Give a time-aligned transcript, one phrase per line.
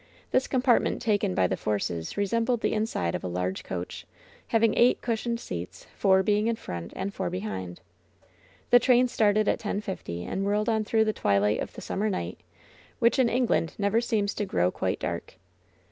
[0.31, 4.07] This compartment taken by the Forces resembled the inside of a large coach,
[4.47, 7.81] having eight cushioned seats, four being in front and four behind.
[8.71, 12.09] The train started at ten fifty, and whirled on through the twilight of the summer
[12.09, 12.39] night,
[12.97, 15.35] which in England never seems to grow quite dark.